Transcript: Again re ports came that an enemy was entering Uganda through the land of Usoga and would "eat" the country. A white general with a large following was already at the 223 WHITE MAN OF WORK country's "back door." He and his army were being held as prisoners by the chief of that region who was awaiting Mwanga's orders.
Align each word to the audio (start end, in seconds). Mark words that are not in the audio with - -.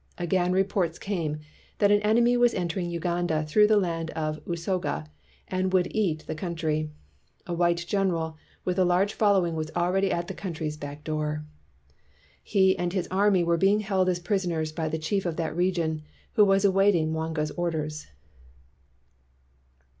Again 0.17 0.51
re 0.51 0.63
ports 0.63 0.97
came 0.97 1.37
that 1.77 1.91
an 1.91 2.01
enemy 2.01 2.35
was 2.35 2.55
entering 2.55 2.89
Uganda 2.89 3.45
through 3.45 3.67
the 3.67 3.77
land 3.77 4.09
of 4.15 4.41
Usoga 4.47 5.05
and 5.47 5.71
would 5.73 5.89
"eat" 5.91 6.25
the 6.25 6.33
country. 6.33 6.89
A 7.45 7.53
white 7.53 7.85
general 7.87 8.35
with 8.65 8.79
a 8.79 8.83
large 8.83 9.13
following 9.13 9.53
was 9.53 9.69
already 9.75 10.11
at 10.11 10.27
the 10.27 10.33
223 10.33 10.37
WHITE 10.39 10.41
MAN 10.41 10.47
OF 10.47 10.53
WORK 10.55 10.55
country's 10.55 10.77
"back 10.77 11.03
door." 11.03 11.45
He 12.41 12.75
and 12.79 12.93
his 12.93 13.07
army 13.11 13.43
were 13.43 13.57
being 13.57 13.81
held 13.81 14.09
as 14.09 14.19
prisoners 14.19 14.71
by 14.71 14.89
the 14.89 14.97
chief 14.97 15.23
of 15.27 15.35
that 15.35 15.55
region 15.55 16.01
who 16.33 16.45
was 16.45 16.65
awaiting 16.65 17.11
Mwanga's 17.11 17.51
orders. 17.51 18.07